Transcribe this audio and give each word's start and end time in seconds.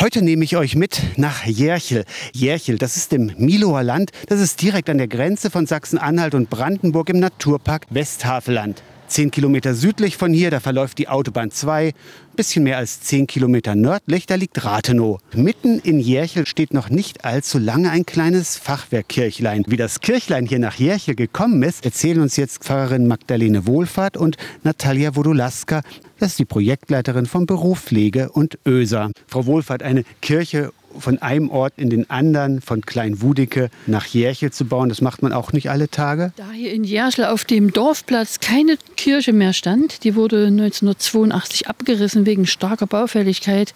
Heute 0.00 0.22
nehme 0.22 0.44
ich 0.44 0.56
euch 0.56 0.76
mit 0.76 1.02
nach 1.16 1.44
Järchel. 1.44 2.04
Järchel, 2.32 2.78
das 2.78 2.96
ist 2.96 3.12
im 3.12 3.32
Miloer 3.36 3.82
Land. 3.82 4.12
Das 4.28 4.38
ist 4.38 4.62
direkt 4.62 4.88
an 4.90 4.98
der 4.98 5.08
Grenze 5.08 5.50
von 5.50 5.66
Sachsen-Anhalt 5.66 6.36
und 6.36 6.48
Brandenburg 6.48 7.08
im 7.08 7.18
Naturpark 7.18 7.84
Westhaveland. 7.90 8.84
Zehn 9.08 9.32
Kilometer 9.32 9.74
südlich 9.74 10.16
von 10.16 10.32
hier, 10.32 10.52
da 10.52 10.60
verläuft 10.60 10.98
die 10.98 11.08
Autobahn 11.08 11.50
2. 11.50 11.94
Bisschen 12.36 12.62
mehr 12.62 12.76
als 12.76 13.00
zehn 13.00 13.26
Kilometer 13.26 13.74
nördlich, 13.74 14.26
da 14.26 14.36
liegt 14.36 14.64
Rathenow. 14.64 15.18
Mitten 15.34 15.80
in 15.80 15.98
Järchel 15.98 16.46
steht 16.46 16.72
noch 16.72 16.90
nicht 16.90 17.24
allzu 17.24 17.58
lange 17.58 17.90
ein 17.90 18.06
kleines 18.06 18.56
Fachwerkkirchlein. 18.56 19.64
Wie 19.66 19.76
das 19.76 20.00
Kirchlein 20.00 20.46
hier 20.46 20.60
nach 20.60 20.76
Järchel 20.78 21.16
gekommen 21.16 21.64
ist, 21.64 21.84
erzählen 21.84 22.20
uns 22.20 22.36
jetzt 22.36 22.62
Pfarrerin 22.62 23.08
Magdalene 23.08 23.66
Wohlfahrt 23.66 24.16
und 24.16 24.36
Natalia 24.62 25.16
Wodulaska. 25.16 25.82
Das 26.18 26.32
ist 26.32 26.38
die 26.38 26.44
Projektleiterin 26.44 27.26
vom 27.26 27.46
Beruf 27.46 27.80
Pflege 27.80 28.30
und 28.30 28.58
Öser. 28.66 29.12
Frau 29.28 29.46
Wohlfahrt, 29.46 29.84
eine 29.84 30.04
Kirche 30.20 30.72
von 30.98 31.18
einem 31.18 31.48
Ort 31.50 31.74
in 31.76 31.90
den 31.90 32.10
anderen, 32.10 32.60
von 32.60 32.80
Kleinwudike 32.80 33.70
nach 33.86 34.06
Järchel 34.06 34.50
zu 34.50 34.64
bauen, 34.64 34.88
das 34.88 35.00
macht 35.00 35.22
man 35.22 35.32
auch 35.32 35.52
nicht 35.52 35.70
alle 35.70 35.88
Tage? 35.88 36.32
Da 36.36 36.50
hier 36.50 36.72
in 36.72 36.82
Järchel 36.82 37.26
auf 37.26 37.44
dem 37.44 37.72
Dorfplatz 37.72 38.40
keine 38.40 38.76
Kirche 38.96 39.32
mehr 39.32 39.52
stand, 39.52 40.02
die 40.02 40.16
wurde 40.16 40.46
1982 40.46 41.68
abgerissen 41.68 42.26
wegen 42.26 42.46
starker 42.46 42.86
Baufälligkeit, 42.86 43.74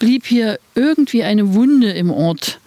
blieb 0.00 0.26
hier 0.26 0.58
irgendwie 0.74 1.22
eine 1.22 1.54
Wunde 1.54 1.90
im 1.92 2.10
Ort. 2.10 2.58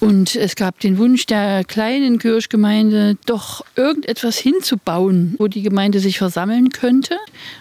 Und 0.00 0.34
es 0.34 0.56
gab 0.56 0.80
den 0.80 0.96
Wunsch 0.96 1.26
der 1.26 1.62
kleinen 1.62 2.18
Kirchgemeinde, 2.18 3.18
doch 3.26 3.62
irgendetwas 3.76 4.38
hinzubauen, 4.38 5.34
wo 5.38 5.46
die 5.46 5.60
Gemeinde 5.60 6.00
sich 6.00 6.16
versammeln 6.16 6.70
könnte. 6.70 7.16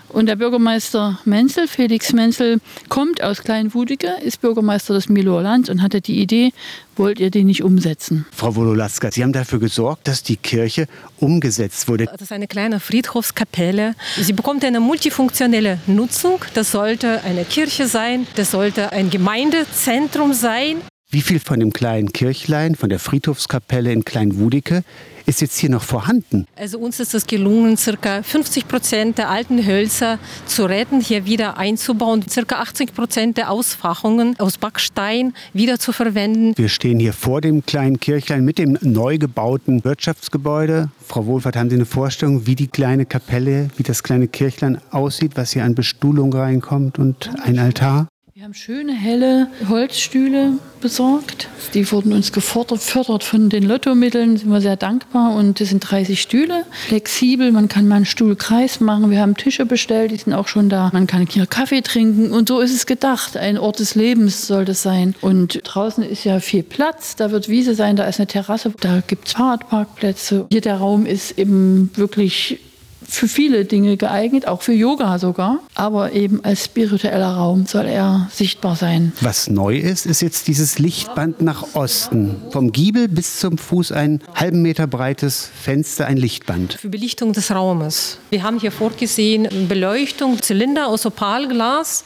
Und 0.10 0.26
der 0.26 0.36
Bürgermeister 0.36 1.20
Menzel, 1.26 1.68
Felix 1.68 2.14
Menzel, 2.14 2.60
kommt 2.90 3.22
aus 3.24 3.44
Kleinwudige, 3.44 4.10
ist 4.24 4.42
Bürgermeister 4.42 4.96
des 4.96 5.08
Miloer 5.08 5.44
Lands 5.44 5.70
und 5.70 5.82
hatte 5.82 6.02
die 6.02 6.20
Idee, 6.20 6.52
wollt 6.96 7.20
ihr 7.20 7.30
den 7.30 7.48
nicht 7.48 7.64
umsetzen? 7.64 8.26
Frau 8.32 8.56
Wololaska, 8.56 9.12
Sie 9.12 9.24
haben 9.24 9.34
dafür 9.34 9.60
gesorgt, 9.60 10.08
dass 10.08 10.24
die 10.24 10.36
Kirche 10.36 10.88
umgesetzt 11.20 11.88
wurde. 11.88 12.06
Das 12.06 12.22
ist 12.22 12.32
eine 12.32 12.48
kleine 12.48 12.80
Friedhofskapelle. 12.80 13.96
Sie 14.20 14.34
bekommt 14.34 14.66
eine 14.66 14.80
multifunktionelle 14.80 15.80
Nutzung. 15.88 16.44
Das 16.56 16.72
sollte 16.72 17.24
eine 17.24 17.46
Kirche 17.46 17.88
sein, 17.88 18.26
das 18.36 18.52
sollte 18.52 18.92
ein 18.92 19.10
Gemeindezentrum 19.10 20.34
sein. 20.34 20.78
Wie 21.12 21.22
viel 21.22 21.40
von 21.40 21.60
dem 21.60 21.74
kleinen 21.74 22.14
Kirchlein, 22.14 22.76
von 22.76 22.88
der 22.88 23.00
Friedhofskapelle 23.00 23.92
in 23.92 24.06
Kleinwudike 24.06 24.84
ist 25.26 25.42
jetzt 25.42 25.58
hier 25.58 25.72
noch 25.72 25.82
vorhanden? 25.82 26.46
Also 26.56 26.78
uns 26.78 27.00
ist 27.00 27.16
es 27.16 27.26
gelungen, 27.26 27.78
circa 27.78 28.22
50 28.22 28.68
Prozent 28.68 29.18
der 29.18 29.32
alten 29.32 29.66
Hölzer 29.66 30.20
zu 30.46 30.66
retten, 30.66 31.02
hier 31.02 31.26
wieder 31.26 31.58
einzubauen, 31.58 32.24
circa 32.30 32.58
80 32.58 32.94
Prozent 32.94 33.38
der 33.38 33.50
Ausfachungen 33.50 34.40
aus 34.40 34.60
Backstein 34.60 35.34
wieder 35.52 35.80
zu 35.80 35.94
verwenden. 35.94 36.54
Wir 36.56 36.70
stehen 36.70 37.00
hier 37.00 37.14
vor 37.14 37.42
dem 37.42 37.66
kleinen 37.66 38.00
Kirchlein 38.00 38.46
mit 38.46 38.60
dem 38.60 38.78
neu 38.82 39.18
gebauten 39.18 39.84
Wirtschaftsgebäude. 39.84 40.92
Frau 41.08 41.26
Wohlfahrt, 41.26 41.56
haben 41.56 41.72
Sie 41.72 41.76
eine 41.76 41.88
Vorstellung, 41.88 42.46
wie 42.46 42.54
die 42.54 42.68
kleine 42.68 43.08
Kapelle, 43.08 43.70
wie 43.78 43.84
das 43.84 44.04
kleine 44.04 44.28
Kirchlein 44.28 44.80
aussieht, 44.92 45.32
was 45.34 45.54
hier 45.54 45.64
an 45.64 45.74
Bestuhlung 45.74 46.32
reinkommt 46.34 47.00
und 47.00 47.32
ein 47.44 47.58
Altar? 47.58 48.08
Wir 48.40 48.46
haben 48.46 48.54
schöne, 48.54 48.94
helle 48.94 49.50
Holzstühle 49.68 50.54
besorgt. 50.80 51.50
Die 51.74 51.92
wurden 51.92 52.14
uns 52.14 52.32
gefordert, 52.32 52.82
fördert 52.82 53.26
von 53.26 53.50
den 53.50 53.64
Lottomitteln, 53.64 54.38
sind 54.38 54.50
wir 54.50 54.62
sehr 54.62 54.78
dankbar. 54.78 55.36
Und 55.36 55.60
das 55.60 55.68
sind 55.68 55.82
30 55.82 56.22
Stühle, 56.22 56.64
flexibel, 56.88 57.52
man 57.52 57.68
kann 57.68 57.90
mal 57.90 57.98
einen 57.98 58.06
Stuhlkreis 58.06 58.80
machen. 58.80 59.12
Wir 59.12 59.20
haben 59.20 59.36
Tische 59.36 59.66
bestellt, 59.66 60.12
die 60.12 60.16
sind 60.16 60.32
auch 60.32 60.48
schon 60.48 60.70
da. 60.70 60.90
Man 60.94 61.06
kann 61.06 61.28
hier 61.30 61.48
Kaffee 61.48 61.82
trinken 61.82 62.32
und 62.32 62.48
so 62.48 62.62
ist 62.62 62.74
es 62.74 62.86
gedacht. 62.86 63.36
Ein 63.36 63.58
Ort 63.58 63.80
des 63.80 63.96
Lebens 63.96 64.48
soll 64.48 64.64
das 64.64 64.84
sein. 64.84 65.16
Und 65.20 65.60
draußen 65.66 66.06
ist 66.06 66.24
ja 66.24 66.40
viel 66.40 66.64
Platz, 66.64 67.18
da 67.18 67.32
wird 67.32 67.50
Wiese 67.50 67.76
sein, 67.76 67.98
da 67.98 68.06
ist 68.06 68.22
eine 68.22 68.28
Terrasse, 68.28 68.72
da 68.80 69.04
gibt 69.06 69.28
es 69.28 69.34
Fahrradparkplätze. 69.34 70.48
Hier 70.50 70.62
der 70.62 70.78
Raum 70.78 71.06
ist 71.06 71.38
eben 71.38 71.92
wirklich 71.96 72.62
für 73.10 73.28
viele 73.28 73.66
Dinge 73.66 73.98
geeignet, 73.98 74.48
auch 74.48 74.62
für 74.62 74.74
Yoga 74.74 75.20
sogar. 75.20 75.60
Aber 75.76 76.14
eben 76.14 76.44
als 76.44 76.66
spiritueller 76.66 77.34
Raum 77.34 77.66
soll 77.66 77.86
er 77.86 78.30
sichtbar 78.32 78.76
sein. 78.76 79.14
Was 79.22 79.50
neu 79.50 79.78
ist, 79.78 80.06
ist 80.06 80.22
jetzt 80.22 80.48
dieses 80.48 80.80
Lichtband 80.80 81.42
nach 81.42 81.76
Osten. 81.76 82.36
Vom 82.52 82.72
Giebel 82.72 83.08
bis 83.08 83.40
zum 83.40 83.58
Fuß 83.58 83.92
ein 83.92 84.22
halben 84.36 84.62
Meter 84.62 84.88
breites 84.88 85.50
Fenster, 85.62 86.06
ein 86.06 86.18
Lichtband. 86.18 86.74
Für 86.74 86.90
Belichtung 86.90 87.34
des 87.34 87.52
Raumes. 87.52 88.20
Wir 88.30 88.44
haben 88.44 88.60
hier 88.60 88.72
vorgesehen 88.72 89.48
Beleuchtung, 89.68 90.42
Zylinder 90.42 90.88
aus 90.88 91.06
Opalglas. 91.06 92.04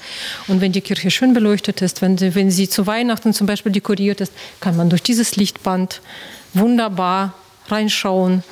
Und 0.48 0.62
wenn 0.62 0.72
die 0.72 0.82
Kirche 0.82 1.12
schön 1.12 1.34
beleuchtet 1.34 1.82
ist, 1.82 2.02
wenn 2.02 2.18
sie, 2.18 2.36
wenn 2.36 2.52
sie 2.52 2.70
zu 2.70 2.88
Weihnachten 2.88 3.34
zum 3.34 3.48
Beispiel 3.48 3.72
dekoriert 3.72 4.22
ist, 4.22 4.32
kann 4.60 4.76
man 4.76 4.90
durch 4.90 5.04
dieses 5.04 5.36
Lichtband 5.36 6.02
wunderbar 6.54 7.34
reinschauen 7.68 8.44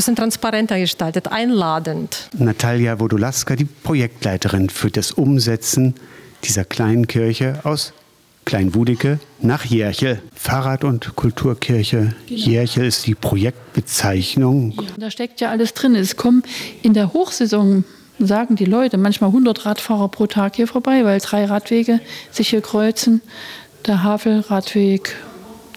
bisschen 0.00 0.16
transparenter 0.16 0.78
gestaltet, 0.78 1.30
einladend. 1.30 2.30
Natalia 2.38 2.98
Wodulaska, 3.00 3.54
die 3.54 3.66
Projektleiterin 3.66 4.70
für 4.70 4.90
das 4.90 5.12
Umsetzen 5.12 5.94
dieser 6.42 6.64
kleinen 6.64 7.06
Kirche 7.06 7.60
aus 7.64 7.92
Kleinwudike 8.46 9.18
nach 9.42 9.66
Järchel. 9.66 10.22
Fahrrad- 10.34 10.84
und 10.84 11.16
Kulturkirche 11.16 12.14
genau. 12.26 12.40
Järchel 12.40 12.86
ist 12.86 13.06
die 13.06 13.14
Projektbezeichnung. 13.14 14.72
Ja, 14.72 14.82
da 14.96 15.10
steckt 15.10 15.42
ja 15.42 15.50
alles 15.50 15.74
drin. 15.74 15.94
Es 15.94 16.16
kommen 16.16 16.44
in 16.80 16.94
der 16.94 17.12
Hochsaison 17.12 17.84
sagen 18.18 18.56
die 18.56 18.64
Leute 18.64 18.96
manchmal 18.96 19.28
100 19.28 19.66
Radfahrer 19.66 20.08
pro 20.08 20.26
Tag 20.26 20.56
hier 20.56 20.66
vorbei, 20.66 21.04
weil 21.04 21.20
drei 21.20 21.44
Radwege 21.44 22.00
sich 22.30 22.48
hier 22.48 22.62
kreuzen. 22.62 23.20
Der 23.86 24.02
Havelradweg 24.02 25.14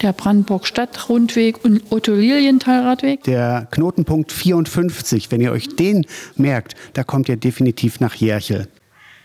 der 0.03 0.13
Brandenburg-Stadt-Rundweg 0.13 1.63
und 1.63 1.81
Otto-Lilienthal-Radweg. 1.89 3.23
Der 3.23 3.67
Knotenpunkt 3.71 4.31
54, 4.31 5.31
wenn 5.31 5.41
ihr 5.41 5.51
euch 5.51 5.75
den 5.75 6.05
merkt, 6.35 6.75
da 6.93 7.03
kommt 7.03 7.29
ihr 7.29 7.37
definitiv 7.37 7.99
nach 7.99 8.15
Järchel. 8.15 8.67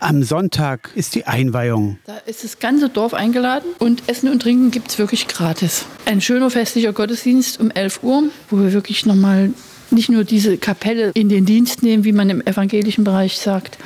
Am 0.01 0.23
Sonntag 0.23 0.91
ist 0.95 1.13
die 1.13 1.27
Einweihung. 1.27 1.99
Da 2.05 2.17
ist 2.25 2.45
das 2.45 2.59
ganze 2.59 2.87
Dorf 2.87 3.13
eingeladen 3.13 3.67
und 3.79 4.03
Essen 4.07 4.29
und 4.29 4.41
Trinken 4.41 4.71
gibt 4.71 4.87
es 4.89 4.97
wirklich 4.97 5.27
gratis. 5.27 5.85
Ein 6.05 6.21
schöner 6.21 6.49
festlicher 6.49 6.93
Gottesdienst 6.93 7.59
um 7.59 7.69
11 7.69 8.01
Uhr, 8.01 8.23
wo 8.49 8.57
wir 8.59 8.71
wirklich 8.71 9.05
nochmal 9.05 9.51
nicht 9.91 10.09
nur 10.09 10.23
diese 10.23 10.57
Kapelle 10.57 11.11
in 11.15 11.27
den 11.27 11.45
Dienst 11.45 11.83
nehmen, 11.83 12.05
wie 12.05 12.13
man 12.13 12.29
im 12.29 12.41
evangelischen 12.41 13.03
Bereich 13.03 13.37
sagt, 13.39 13.77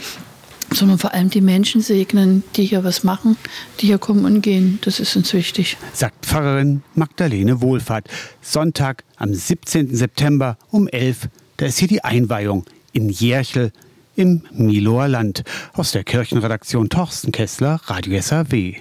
sondern 0.73 0.97
vor 0.97 1.13
allem 1.13 1.29
die 1.29 1.41
Menschen 1.41 1.81
segnen, 1.81 2.43
die 2.55 2.65
hier 2.65 2.83
was 2.83 3.03
machen, 3.03 3.37
die 3.79 3.87
hier 3.87 3.97
kommen 3.97 4.25
und 4.25 4.41
gehen. 4.41 4.79
Das 4.81 4.99
ist 4.99 5.15
uns 5.15 5.33
wichtig. 5.33 5.77
Sagt 5.93 6.25
Pfarrerin 6.25 6.83
Magdalene 6.95 7.61
Wohlfahrt. 7.61 8.07
Sonntag 8.41 9.03
am 9.17 9.33
17. 9.33 9.95
September 9.95 10.57
um 10.69 10.87
11 10.87 11.29
da 11.57 11.67
ist 11.67 11.77
hier 11.77 11.87
die 11.87 12.03
Einweihung 12.03 12.65
in 12.93 13.09
Järchel 13.09 13.71
im 14.15 14.43
Miloer 14.51 15.07
Land. 15.07 15.43
Aus 15.73 15.91
der 15.91 16.03
Kirchenredaktion 16.03 16.89
Torsten 16.89 17.31
Kessler, 17.31 17.79
Radio 17.85 18.19
SAW. 18.21 18.71